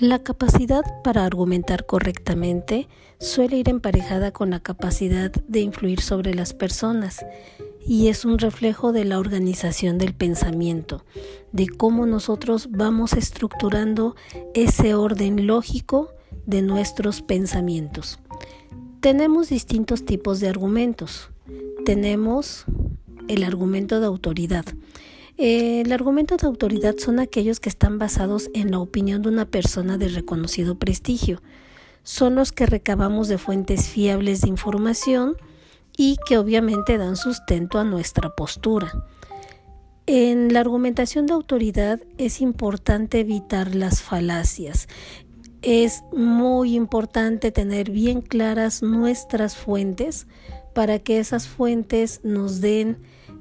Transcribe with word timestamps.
La 0.00 0.20
capacidad 0.20 0.84
para 1.02 1.24
argumentar 1.24 1.84
correctamente 1.84 2.86
suele 3.18 3.56
ir 3.56 3.68
emparejada 3.68 4.30
con 4.30 4.50
la 4.50 4.60
capacidad 4.60 5.32
de 5.32 5.58
influir 5.58 6.02
sobre 6.02 6.34
las 6.34 6.54
personas 6.54 7.26
y 7.84 8.06
es 8.06 8.24
un 8.24 8.38
reflejo 8.38 8.92
de 8.92 9.04
la 9.04 9.18
organización 9.18 9.98
del 9.98 10.14
pensamiento, 10.14 11.04
de 11.50 11.66
cómo 11.66 12.06
nosotros 12.06 12.68
vamos 12.70 13.14
estructurando 13.14 14.14
ese 14.54 14.94
orden 14.94 15.48
lógico 15.48 16.12
de 16.46 16.62
nuestros 16.62 17.20
pensamientos. 17.20 18.20
Tenemos 19.00 19.48
distintos 19.48 20.04
tipos 20.04 20.38
de 20.38 20.48
argumentos. 20.48 21.30
Tenemos 21.84 22.66
el 23.26 23.42
argumento 23.42 23.98
de 23.98 24.06
autoridad. 24.06 24.64
El 25.38 25.92
argumento 25.92 26.36
de 26.36 26.48
autoridad 26.48 26.96
son 26.98 27.20
aquellos 27.20 27.60
que 27.60 27.68
están 27.68 28.00
basados 28.00 28.50
en 28.54 28.72
la 28.72 28.80
opinión 28.80 29.22
de 29.22 29.28
una 29.28 29.44
persona 29.44 29.96
de 29.96 30.08
reconocido 30.08 30.80
prestigio. 30.80 31.40
Son 32.02 32.34
los 32.34 32.50
que 32.50 32.66
recabamos 32.66 33.28
de 33.28 33.38
fuentes 33.38 33.88
fiables 33.88 34.40
de 34.40 34.48
información 34.48 35.36
y 35.96 36.16
que 36.26 36.38
obviamente 36.38 36.98
dan 36.98 37.14
sustento 37.16 37.78
a 37.78 37.84
nuestra 37.84 38.30
postura. 38.30 39.04
En 40.06 40.52
la 40.52 40.58
argumentación 40.58 41.26
de 41.26 41.34
autoridad 41.34 42.00
es 42.16 42.40
importante 42.40 43.20
evitar 43.20 43.76
las 43.76 44.02
falacias. 44.02 44.88
Es 45.62 46.02
muy 46.10 46.74
importante 46.74 47.52
tener 47.52 47.92
bien 47.92 48.22
claras 48.22 48.82
nuestras 48.82 49.54
fuentes 49.56 50.26
para 50.74 50.98
que 50.98 51.20
esas 51.20 51.46
fuentes 51.46 52.22
nos 52.24 52.60
den 52.60 52.98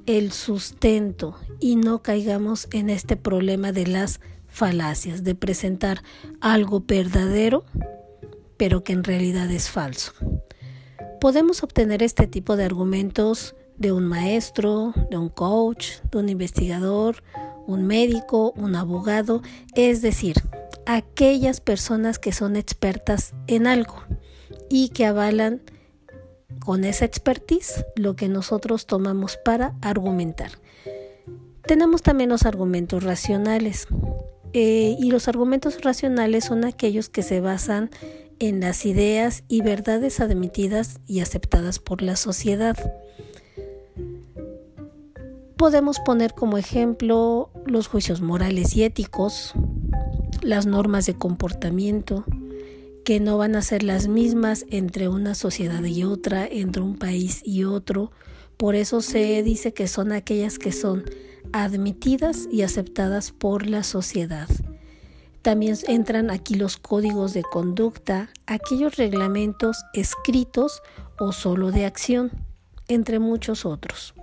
el 0.07 0.31
sustento 0.31 1.35
y 1.59 1.75
no 1.75 2.01
caigamos 2.01 2.67
en 2.71 2.89
este 2.89 3.17
problema 3.17 3.71
de 3.71 3.85
las 3.85 4.19
falacias, 4.47 5.23
de 5.23 5.35
presentar 5.35 6.01
algo 6.41 6.81
verdadero, 6.87 7.65
pero 8.55 8.83
que 8.83 8.93
en 8.93 9.03
realidad 9.03 9.51
es 9.51 9.69
falso. 9.69 10.13
Podemos 11.21 11.61
obtener 11.61 12.01
este 12.01 12.25
tipo 12.25 12.55
de 12.55 12.63
argumentos 12.63 13.55
de 13.77 13.91
un 13.91 14.07
maestro, 14.07 14.93
de 15.11 15.17
un 15.17 15.29
coach, 15.29 15.99
de 16.09 16.19
un 16.19 16.29
investigador, 16.29 17.21
un 17.67 17.85
médico, 17.85 18.53
un 18.55 18.75
abogado, 18.75 19.41
es 19.75 20.01
decir, 20.01 20.37
aquellas 20.85 21.59
personas 21.59 22.17
que 22.17 22.31
son 22.31 22.55
expertas 22.55 23.33
en 23.47 23.67
algo 23.67 24.03
y 24.69 24.89
que 24.89 25.05
avalan 25.05 25.61
con 26.59 26.83
esa 26.83 27.05
expertise 27.05 27.85
lo 27.95 28.15
que 28.15 28.29
nosotros 28.29 28.85
tomamos 28.85 29.37
para 29.43 29.73
argumentar. 29.81 30.51
Tenemos 31.63 32.01
también 32.01 32.29
los 32.29 32.45
argumentos 32.45 33.03
racionales. 33.03 33.87
Eh, 34.53 34.95
y 34.97 35.11
los 35.11 35.27
argumentos 35.27 35.81
racionales 35.83 36.45
son 36.45 36.63
aquellos 36.63 37.09
que 37.09 37.21
se 37.21 37.41
basan 37.41 37.89
en 38.39 38.61
las 38.61 38.85
ideas 38.85 39.43
y 39.47 39.61
verdades 39.61 40.19
admitidas 40.19 40.99
y 41.05 41.19
aceptadas 41.19 41.79
por 41.79 42.01
la 42.01 42.15
sociedad. 42.15 42.77
Podemos 45.57 45.99
poner 45.99 46.33
como 46.33 46.57
ejemplo 46.57 47.49
los 47.65 47.87
juicios 47.87 48.21
morales 48.21 48.75
y 48.75 48.83
éticos, 48.83 49.53
las 50.41 50.65
normas 50.65 51.05
de 51.07 51.15
comportamiento, 51.15 52.23
que 53.07 53.21
no 53.21 53.37
van 53.37 53.55
a 53.55 53.61
ser 53.61 53.83
las 53.83 54.09
mismas 54.09 54.65
entre 54.69 55.07
una 55.07 55.33
sociedad 55.33 55.81
y 55.81 56.03
otra, 56.03 56.45
entre 56.45 56.81
un 56.81 56.97
país 56.97 57.41
y 57.45 57.63
otro. 57.63 58.11
Por 58.57 58.75
eso 58.75 58.99
se 58.99 59.41
dice 59.43 59.73
que 59.73 59.87
son 59.87 60.11
aquellas 60.11 60.59
que 60.59 60.73
son 60.73 61.05
admitidas 61.53 62.49
y 62.51 62.63
aceptadas 62.63 63.31
por 63.31 63.65
la 63.65 63.83
sociedad. 63.83 64.49
También 65.41 65.77
entran 65.87 66.29
aquí 66.29 66.55
los 66.55 66.75
códigos 66.75 67.33
de 67.33 67.43
conducta, 67.43 68.29
aquellos 68.45 68.97
reglamentos 68.97 69.77
escritos 69.93 70.81
o 71.17 71.31
solo 71.31 71.71
de 71.71 71.85
acción, 71.85 72.29
entre 72.89 73.19
muchos 73.19 73.65
otros. 73.65 74.15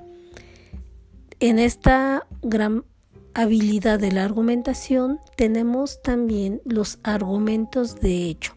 En 1.40 1.58
esta 1.58 2.26
gran 2.42 2.84
habilidad 3.32 3.98
de 3.98 4.12
la 4.12 4.24
argumentación 4.24 5.20
tenemos 5.38 6.02
también 6.02 6.60
los 6.66 6.98
argumentos 7.02 7.98
de 7.98 8.28
hecho 8.28 8.53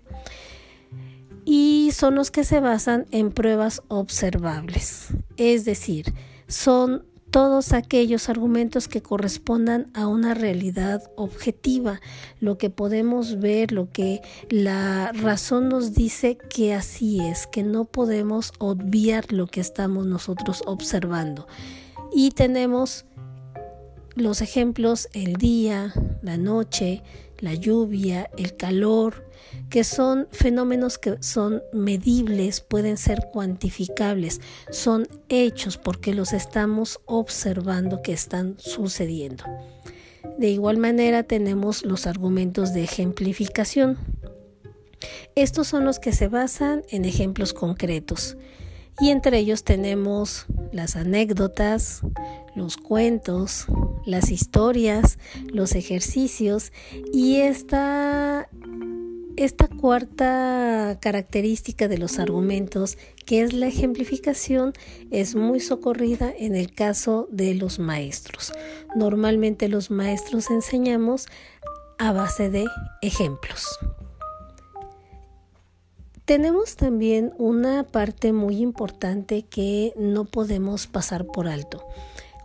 son 1.92 2.16
los 2.16 2.32
que 2.32 2.44
se 2.44 2.60
basan 2.60 3.06
en 3.12 3.32
pruebas 3.32 3.82
observables, 3.88 5.08
es 5.38 5.66
decir, 5.66 6.14
son 6.48 7.06
todos 7.32 7.74
aquellos 7.74 8.30
argumentos 8.30 8.88
que 8.88 9.02
correspondan 9.02 9.92
a 9.94 10.08
una 10.08 10.34
realidad 10.34 11.04
objetiva, 11.16 12.00
lo 12.40 12.58
que 12.58 12.70
podemos 12.70 13.40
ver, 13.40 13.72
lo 13.72 13.92
que 13.92 14.22
la 14.50 15.12
razón 15.12 15.70
nos 15.70 15.94
dice 15.94 16.38
que 16.38 16.74
así 16.74 17.20
es, 17.20 17.46
que 17.46 17.64
no 17.64 17.86
podemos 17.86 18.54
obviar 18.60 19.32
lo 19.34 19.48
que 19.48 19.60
estamos 19.60 20.06
nosotros 20.06 20.64
observando. 20.66 21.48
Y 22.14 22.32
tenemos 22.32 23.06
los 24.18 24.42
ejemplos 24.42 25.10
el 25.14 25.34
día, 25.34 25.94
la 26.22 26.38
noche, 26.38 27.04
la 27.40 27.54
lluvia, 27.54 28.30
el 28.38 28.56
calor, 28.56 29.30
que 29.70 29.84
son 29.84 30.28
fenómenos 30.32 30.98
que 30.98 31.18
son 31.22 31.62
medibles, 31.72 32.62
pueden 32.62 32.98
ser 32.98 33.28
cuantificables, 33.32 34.42
son 34.72 35.08
hechos 35.30 35.78
porque 35.78 36.14
los 36.14 36.34
estamos 36.34 37.00
observando 37.06 38.02
que 38.02 38.14
están 38.14 38.56
sucediendo. 38.58 39.44
De 40.38 40.50
igual 40.50 40.78
manera 40.78 41.24
tenemos 41.24 41.86
los 41.86 42.08
argumentos 42.08 42.74
de 42.74 42.84
ejemplificación. 42.84 43.98
Estos 45.36 45.68
son 45.68 45.86
los 45.86 46.00
que 46.00 46.12
se 46.12 46.28
basan 46.28 46.84
en 46.90 47.06
ejemplos 47.06 47.54
concretos 47.54 48.36
y 49.00 49.12
entre 49.12 49.38
ellos 49.38 49.64
tenemos 49.64 50.46
las 50.72 50.96
anécdotas, 50.96 52.02
los 52.56 52.78
cuentos, 52.78 53.68
las 54.06 54.32
historias, 54.32 55.20
los 55.52 55.76
ejercicios 55.76 56.72
y 57.14 57.38
esta, 57.38 58.50
esta 59.36 59.68
cuarta 59.68 60.98
característica 61.00 61.88
de 61.88 62.00
los 62.00 62.18
argumentos, 62.18 62.98
que 63.26 63.44
es 63.44 63.54
la 63.54 63.68
ejemplificación, 63.68 64.74
es 65.12 65.36
muy 65.36 65.60
socorrida 65.60 66.34
en 66.36 66.56
el 66.56 66.74
caso 66.74 67.28
de 67.32 67.54
los 67.54 67.78
maestros. 67.78 68.52
Normalmente 68.96 69.68
los 69.68 69.92
maestros 69.92 70.50
enseñamos 70.50 71.28
a 72.00 72.12
base 72.12 72.50
de 72.50 72.66
ejemplos. 73.02 73.78
Tenemos 76.28 76.76
también 76.76 77.32
una 77.38 77.84
parte 77.84 78.34
muy 78.34 78.58
importante 78.58 79.44
que 79.44 79.94
no 79.96 80.26
podemos 80.26 80.86
pasar 80.86 81.26
por 81.26 81.48
alto. 81.48 81.88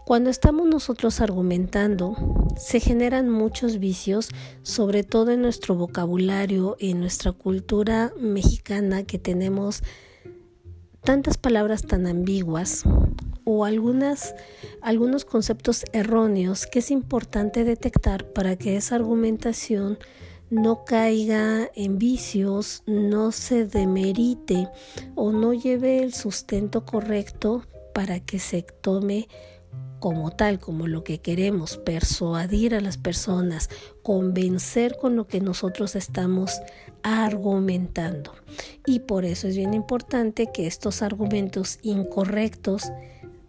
Cuando 0.04 0.30
estamos 0.30 0.68
nosotros 0.68 1.20
argumentando, 1.20 2.14
se 2.56 2.78
generan 2.78 3.28
muchos 3.28 3.80
vicios, 3.80 4.28
sobre 4.62 5.02
todo 5.02 5.32
en 5.32 5.42
nuestro 5.42 5.74
vocabulario, 5.74 6.76
en 6.78 7.00
nuestra 7.00 7.32
cultura 7.32 8.12
mexicana 8.20 9.02
que 9.02 9.18
tenemos 9.18 9.82
tantas 11.02 11.36
palabras 11.36 11.82
tan 11.82 12.06
ambiguas 12.06 12.84
o 13.42 13.64
algunos 13.64 15.24
conceptos 15.24 15.84
erróneos 15.92 16.68
que 16.68 16.78
es 16.78 16.92
importante 16.92 17.64
detectar 17.64 18.32
para 18.32 18.54
que 18.54 18.76
esa 18.76 18.94
argumentación 18.94 19.98
no 20.52 20.84
caiga 20.84 21.70
en 21.74 21.98
vicios, 21.98 22.82
no 22.84 23.32
se 23.32 23.64
demerite 23.64 24.68
o 25.14 25.32
no 25.32 25.54
lleve 25.54 26.02
el 26.02 26.12
sustento 26.12 26.84
correcto 26.84 27.66
para 27.94 28.20
que 28.20 28.38
se 28.38 28.60
tome 28.60 29.28
como 29.98 30.30
tal, 30.30 30.58
como 30.58 30.88
lo 30.88 31.04
que 31.04 31.22
queremos, 31.22 31.78
persuadir 31.78 32.74
a 32.74 32.82
las 32.82 32.98
personas, 32.98 33.70
convencer 34.02 34.98
con 35.00 35.16
lo 35.16 35.26
que 35.26 35.40
nosotros 35.40 35.96
estamos 35.96 36.60
argumentando. 37.02 38.34
Y 38.84 39.00
por 39.00 39.24
eso 39.24 39.48
es 39.48 39.56
bien 39.56 39.72
importante 39.72 40.50
que 40.52 40.66
estos 40.66 41.00
argumentos 41.00 41.78
incorrectos 41.80 42.92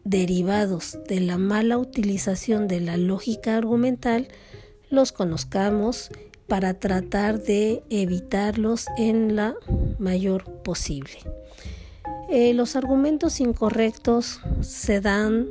derivados 0.06 1.00
de 1.10 1.19
la 1.19 1.38
mala 1.38 1.78
utilización 1.78 2.69
de 2.69 2.80
la 2.80 2.95
lógica 2.95 3.57
argumental 3.57 4.30
los 4.89 5.12
conozcamos 5.12 6.10
para 6.48 6.74
tratar 6.74 7.42
de 7.42 7.84
evitarlos 7.90 8.88
en 8.98 9.36
la 9.36 9.56
mayor 10.00 10.44
posible. 10.63 11.18
Eh, 12.30 12.54
los 12.54 12.75
argumentos 12.75 13.40
incorrectos 13.40 14.40
se 14.62 15.01
dan 15.01 15.48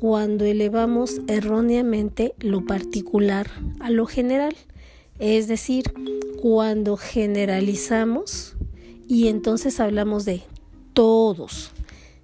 cuando 0.00 0.44
elevamos 0.44 1.20
erróneamente 1.28 2.34
lo 2.38 2.64
particular 2.64 3.50
a 3.80 3.90
lo 3.90 4.06
general, 4.06 4.56
es 5.18 5.46
decir, 5.48 5.92
cuando 6.40 6.96
generalizamos 6.96 8.56
y 9.06 9.28
entonces 9.28 9.78
hablamos 9.80 10.24
de 10.24 10.42
todos, 10.94 11.72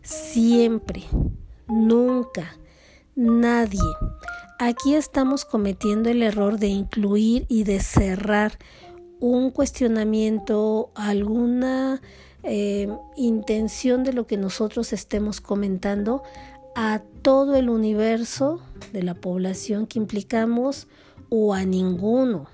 siempre, 0.03 1.03
nunca, 1.69 2.57
nadie. 3.15 3.81
Aquí 4.59 4.95
estamos 4.95 5.45
cometiendo 5.45 6.09
el 6.09 6.23
error 6.23 6.59
de 6.59 6.69
incluir 6.69 7.45
y 7.49 7.65
de 7.65 7.81
cerrar 7.81 8.59
un 9.21 9.51
cuestionamiento, 9.51 10.91
alguna 10.95 12.01
eh, 12.43 12.89
intención 13.17 14.03
de 14.03 14.15
lo 14.15 14.27
que 14.27 14.39
nosotros 14.39 14.95
estemos 14.95 15.43
comentando 15.43 16.23
a 16.75 17.03
todo 17.21 17.57
el 17.57 17.69
universo 17.69 18.63
de 18.95 19.03
la 19.03 19.15
población 19.15 19.87
que 19.87 19.99
implicamos 19.99 20.89
o 21.29 21.53
a 21.53 21.65
ninguno, 21.67 22.47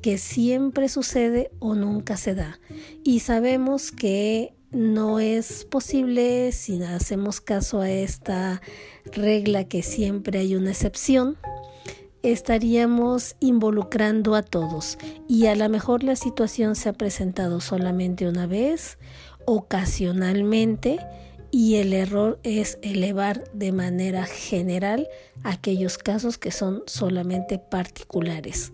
que 0.00 0.16
siempre 0.16 0.88
sucede 0.88 1.50
o 1.58 1.74
nunca 1.74 2.16
se 2.16 2.34
da. 2.34 2.60
Y 3.04 3.20
sabemos 3.20 3.92
que 3.92 4.54
no 4.76 5.20
es 5.20 5.64
posible 5.64 6.52
si 6.52 6.82
hacemos 6.82 7.40
caso 7.40 7.80
a 7.80 7.90
esta 7.90 8.60
regla 9.06 9.64
que 9.64 9.82
siempre 9.82 10.40
hay 10.40 10.54
una 10.54 10.70
excepción, 10.70 11.38
estaríamos 12.22 13.36
involucrando 13.40 14.34
a 14.34 14.42
todos 14.42 14.98
y 15.26 15.46
a 15.46 15.56
lo 15.56 15.66
mejor 15.70 16.04
la 16.04 16.14
situación 16.14 16.76
se 16.76 16.90
ha 16.90 16.92
presentado 16.92 17.60
solamente 17.60 18.28
una 18.28 18.46
vez, 18.46 18.98
ocasionalmente, 19.46 20.98
y 21.50 21.76
el 21.76 21.94
error 21.94 22.38
es 22.42 22.78
elevar 22.82 23.44
de 23.54 23.72
manera 23.72 24.26
general 24.26 25.08
aquellos 25.42 25.96
casos 25.96 26.36
que 26.36 26.50
son 26.50 26.82
solamente 26.86 27.58
particulares. 27.58 28.72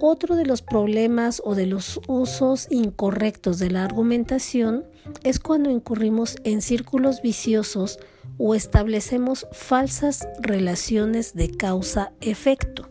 Otro 0.00 0.36
de 0.36 0.44
los 0.44 0.62
problemas 0.62 1.40
o 1.44 1.54
de 1.54 1.66
los 1.66 2.00
usos 2.08 2.66
incorrectos 2.70 3.58
de 3.58 3.70
la 3.70 3.84
argumentación 3.84 4.84
es 5.22 5.38
cuando 5.38 5.70
incurrimos 5.70 6.36
en 6.44 6.62
círculos 6.62 7.22
viciosos 7.22 7.98
o 8.38 8.54
establecemos 8.54 9.46
falsas 9.52 10.26
relaciones 10.40 11.34
de 11.34 11.50
causa-efecto. 11.50 12.88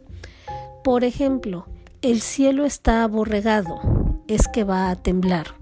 Por 0.83 1.03
ejemplo, 1.03 1.68
el 2.01 2.21
cielo 2.21 2.65
está 2.65 3.04
aborregado, 3.04 3.80
es 4.27 4.47
que 4.47 4.63
va 4.63 4.89
a 4.89 4.95
temblar. 4.95 5.56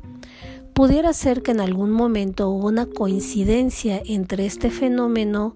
Pudiera 0.74 1.12
ser 1.12 1.42
que 1.42 1.52
en 1.52 1.60
algún 1.60 1.92
momento 1.92 2.50
hubo 2.50 2.68
una 2.68 2.86
coincidencia 2.86 4.02
entre 4.06 4.46
este 4.46 4.70
fenómeno 4.70 5.56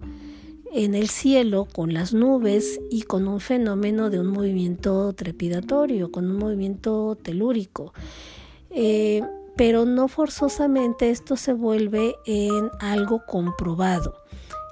en 0.74 0.96
el 0.96 1.08
cielo 1.10 1.68
con 1.72 1.94
las 1.94 2.14
nubes 2.14 2.82
y 2.90 3.04
con 3.04 3.28
un 3.28 3.40
fenómeno 3.40 4.10
de 4.10 4.20
un 4.20 4.28
movimiento 4.28 5.14
trepidatorio, 5.14 6.12
con 6.12 6.30
un 6.30 6.38
movimiento 6.38 7.16
telúrico. 7.22 7.94
Eh, 8.72 9.22
pero 9.56 9.86
no 9.86 10.08
forzosamente 10.08 11.12
esto 11.12 11.38
se 11.38 11.54
vuelve 11.54 12.16
en 12.26 12.72
algo 12.80 13.24
comprobado. 13.26 14.16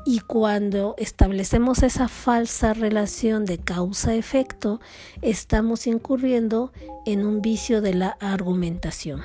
Y 0.04 0.20
cuando 0.22 0.96
establecemos 0.98 1.84
esa 1.84 2.08
falsa 2.08 2.74
relación 2.74 3.46
de 3.46 3.60
causa-efecto, 3.60 4.82
estamos 5.22 5.86
incurriendo 5.86 6.72
en 7.06 7.24
un 7.24 7.44
vicio 7.44 7.82
de 7.82 7.94
la 7.94 8.18
argumentación. 8.20 9.22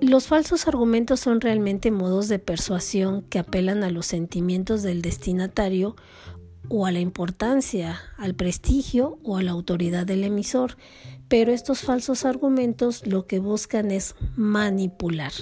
Los 0.00 0.26
falsos 0.26 0.68
argumentos 0.68 1.20
son 1.20 1.40
realmente 1.40 1.90
modos 1.90 2.28
de 2.28 2.38
persuasión 2.38 3.22
que 3.22 3.38
apelan 3.38 3.82
a 3.82 3.90
los 3.90 4.06
sentimientos 4.06 4.82
del 4.82 5.02
destinatario 5.02 5.96
o 6.68 6.86
a 6.86 6.92
la 6.92 7.00
importancia, 7.00 8.00
al 8.18 8.34
prestigio 8.34 9.18
o 9.22 9.36
a 9.36 9.42
la 9.42 9.52
autoridad 9.52 10.04
del 10.04 10.24
emisor, 10.24 10.76
pero 11.28 11.52
estos 11.52 11.80
falsos 11.80 12.24
argumentos 12.24 13.06
lo 13.06 13.26
que 13.26 13.38
buscan 13.38 13.90
es 13.90 14.14
manipular 14.36 15.32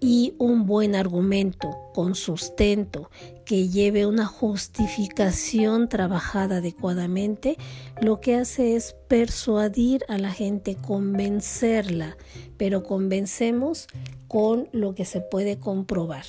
y 0.00 0.34
un 0.38 0.66
buen 0.66 0.94
argumento 0.94 1.76
con 1.92 2.14
sustento 2.14 3.10
que 3.44 3.68
lleve 3.68 4.06
una 4.06 4.26
justificación 4.26 5.88
trabajada 5.88 6.56
adecuadamente, 6.56 7.58
lo 8.00 8.20
que 8.20 8.36
hace 8.36 8.76
es 8.76 8.96
persuadir 9.08 10.04
a 10.08 10.16
la 10.16 10.30
gente, 10.30 10.76
convencerla, 10.76 12.16
pero 12.56 12.82
convencemos 12.82 13.88
con 14.26 14.68
lo 14.72 14.94
que 14.94 15.04
se 15.04 15.20
puede 15.20 15.58
comprobar. 15.58 16.24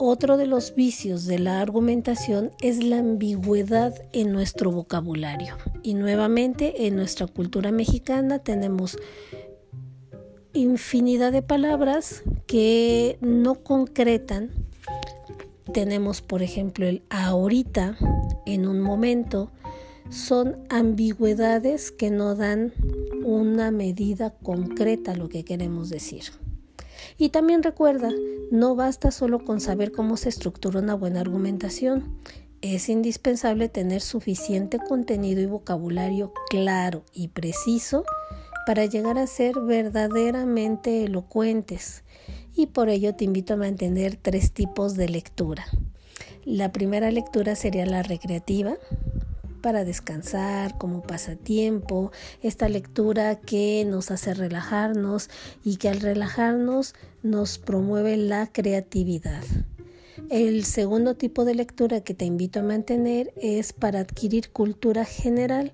Otro 0.00 0.36
de 0.36 0.46
los 0.46 0.76
vicios 0.76 1.26
de 1.26 1.40
la 1.40 1.60
argumentación 1.60 2.52
es 2.62 2.84
la 2.84 2.98
ambigüedad 2.98 3.94
en 4.12 4.32
nuestro 4.32 4.70
vocabulario. 4.70 5.56
Y 5.82 5.94
nuevamente 5.94 6.86
en 6.86 6.94
nuestra 6.94 7.26
cultura 7.26 7.72
mexicana 7.72 8.38
tenemos 8.38 8.96
infinidad 10.60 11.32
de 11.32 11.42
palabras 11.42 12.22
que 12.46 13.18
no 13.20 13.56
concretan. 13.56 14.50
Tenemos, 15.72 16.22
por 16.22 16.42
ejemplo, 16.42 16.86
el 16.86 17.02
ahorita, 17.10 17.96
en 18.46 18.66
un 18.66 18.80
momento. 18.80 19.50
Son 20.10 20.56
ambigüedades 20.70 21.92
que 21.92 22.10
no 22.10 22.34
dan 22.34 22.72
una 23.24 23.70
medida 23.70 24.30
concreta 24.30 25.12
a 25.12 25.16
lo 25.16 25.28
que 25.28 25.44
queremos 25.44 25.90
decir. 25.90 26.24
Y 27.18 27.28
también 27.28 27.62
recuerda, 27.62 28.10
no 28.50 28.74
basta 28.74 29.10
solo 29.10 29.44
con 29.44 29.60
saber 29.60 29.92
cómo 29.92 30.16
se 30.16 30.30
estructura 30.30 30.80
una 30.80 30.94
buena 30.94 31.20
argumentación. 31.20 32.16
Es 32.62 32.88
indispensable 32.88 33.68
tener 33.68 34.00
suficiente 34.00 34.78
contenido 34.78 35.40
y 35.40 35.46
vocabulario 35.46 36.32
claro 36.48 37.04
y 37.12 37.28
preciso 37.28 38.04
para 38.68 38.84
llegar 38.84 39.16
a 39.16 39.26
ser 39.26 39.58
verdaderamente 39.58 41.04
elocuentes. 41.04 42.04
Y 42.54 42.66
por 42.66 42.90
ello 42.90 43.14
te 43.14 43.24
invito 43.24 43.54
a 43.54 43.56
mantener 43.56 44.16
tres 44.16 44.52
tipos 44.52 44.94
de 44.94 45.08
lectura. 45.08 45.64
La 46.44 46.70
primera 46.70 47.10
lectura 47.10 47.56
sería 47.56 47.86
la 47.86 48.02
recreativa, 48.02 48.74
para 49.62 49.86
descansar, 49.86 50.76
como 50.76 51.00
pasatiempo, 51.00 52.12
esta 52.42 52.68
lectura 52.68 53.36
que 53.36 53.86
nos 53.86 54.10
hace 54.10 54.34
relajarnos 54.34 55.30
y 55.64 55.78
que 55.78 55.88
al 55.88 56.00
relajarnos 56.00 56.94
nos 57.22 57.56
promueve 57.56 58.18
la 58.18 58.48
creatividad. 58.52 59.44
El 60.28 60.66
segundo 60.66 61.14
tipo 61.14 61.46
de 61.46 61.54
lectura 61.54 62.02
que 62.02 62.12
te 62.12 62.26
invito 62.26 62.60
a 62.60 62.64
mantener 62.64 63.32
es 63.40 63.72
para 63.72 64.00
adquirir 64.00 64.50
cultura 64.50 65.06
general 65.06 65.72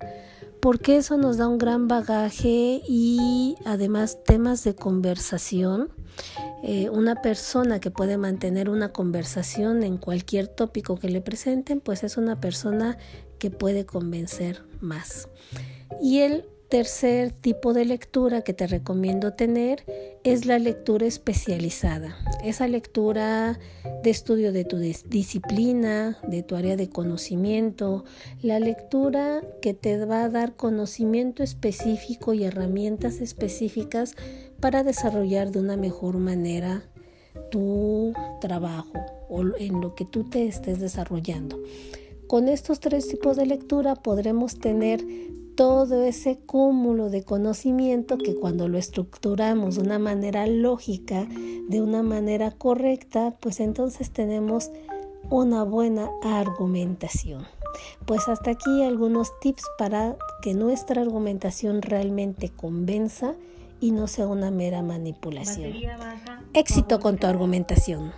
porque 0.65 0.97
eso 0.97 1.15
nos 1.15 1.37
da 1.37 1.47
un 1.47 1.59
gran 1.59 1.87
bagaje 1.87 2.81
y 2.87 3.55
además 3.65 4.23
temas 4.23 4.63
de 4.63 4.73
conversación. 4.73 5.89
Eh, 6.63 6.89
una 6.89 7.21
persona 7.21 7.79
que 7.79 7.91
puede 7.91 8.17
mantener 8.17 8.71
una 8.71 8.91
conversación 8.91 9.83
en 9.83 9.97
cualquier 9.97 10.47
tópico 10.47 10.97
que 10.97 11.07
le 11.07 11.21
presenten, 11.21 11.81
pues 11.81 12.03
es 12.03 12.17
una 12.17 12.41
persona 12.41 12.97
que 13.37 13.51
puede 13.51 13.85
convencer 13.85 14.63
más. 14.81 15.29
Y 16.01 16.21
el 16.21 16.45
tercer 16.75 17.31
tipo 17.31 17.71
de 17.71 17.85
lectura 17.85 18.41
que 18.41 18.53
te 18.53 18.67
recomiendo 18.67 19.31
tener 19.31 19.85
es 20.25 20.45
la 20.45 20.59
lectura 20.59 21.05
especializada. 21.05 22.17
Esa 22.43 22.67
lectura 22.67 23.57
de 24.03 24.09
estudio 24.09 24.51
de 24.51 24.65
tu 24.65 24.77
disciplina, 24.77 26.17
de 26.27 26.43
tu 26.43 26.57
área 26.57 26.75
de 26.75 26.89
conocimiento, 26.89 28.03
la 28.41 28.59
lectura 28.59 29.41
que 29.61 29.73
te 29.73 30.05
va 30.05 30.25
a 30.25 30.29
dar 30.29 30.57
conocimiento 30.57 31.43
específico 31.43 32.33
y 32.33 32.43
herramientas 32.43 33.21
específicas 33.21 34.13
para 34.59 34.83
desarrollar 34.83 35.51
de 35.51 35.59
una 35.59 35.77
mejor 35.77 36.17
manera 36.17 36.83
tu 37.51 38.11
trabajo 38.41 38.99
o 39.29 39.43
en 39.57 39.79
lo 39.79 39.95
que 39.95 40.03
tú 40.03 40.29
te 40.29 40.45
estés 40.45 40.81
desarrollando. 40.81 41.57
Con 42.27 42.49
estos 42.49 42.81
tres 42.81 43.07
tipos 43.07 43.37
de 43.37 43.45
lectura 43.45 43.95
podremos 43.95 44.59
tener 44.59 44.99
todo 45.55 46.03
ese 46.03 46.37
cúmulo 46.37 47.09
de 47.09 47.23
conocimiento 47.23 48.17
que 48.17 48.35
cuando 48.35 48.67
lo 48.67 48.77
estructuramos 48.77 49.75
de 49.75 49.81
una 49.81 49.99
manera 49.99 50.47
lógica, 50.47 51.27
de 51.69 51.81
una 51.81 52.03
manera 52.03 52.51
correcta, 52.51 53.35
pues 53.39 53.59
entonces 53.59 54.11
tenemos 54.11 54.71
una 55.29 55.63
buena 55.63 56.09
argumentación. 56.23 57.45
Pues 58.05 58.27
hasta 58.27 58.51
aquí 58.51 58.83
algunos 58.83 59.37
tips 59.39 59.63
para 59.77 60.17
que 60.41 60.53
nuestra 60.53 61.01
argumentación 61.01 61.81
realmente 61.81 62.49
convenza 62.49 63.35
y 63.79 63.91
no 63.91 64.07
sea 64.07 64.27
una 64.27 64.51
mera 64.51 64.81
manipulación. 64.81 65.73
Éxito 66.53 66.99
con 66.99 67.17
tu 67.17 67.27
argumentación. 67.27 68.11